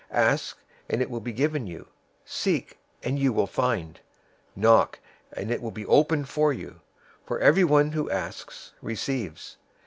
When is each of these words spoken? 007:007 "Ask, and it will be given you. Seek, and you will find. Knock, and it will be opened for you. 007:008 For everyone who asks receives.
007:007 0.11 0.17
"Ask, 0.17 0.57
and 0.89 1.01
it 1.03 1.11
will 1.11 1.19
be 1.19 1.31
given 1.31 1.67
you. 1.67 1.87
Seek, 2.25 2.79
and 3.03 3.19
you 3.19 3.31
will 3.31 3.45
find. 3.45 3.99
Knock, 4.55 4.97
and 5.31 5.51
it 5.51 5.61
will 5.61 5.69
be 5.69 5.85
opened 5.85 6.27
for 6.27 6.51
you. 6.51 6.81
007:008 7.25 7.27
For 7.27 7.39
everyone 7.39 7.91
who 7.91 8.09
asks 8.09 8.73
receives. 8.81 9.57